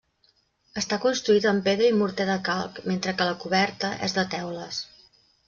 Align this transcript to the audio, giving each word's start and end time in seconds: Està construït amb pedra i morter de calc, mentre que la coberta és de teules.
Està 0.81 0.97
construït 1.03 1.45
amb 1.51 1.63
pedra 1.67 1.89
i 1.89 1.95
morter 1.99 2.27
de 2.31 2.39
calc, 2.49 2.81
mentre 2.93 3.15
que 3.21 3.29
la 3.31 3.37
coberta 3.45 3.93
és 4.09 4.19
de 4.19 4.27
teules. 4.35 4.83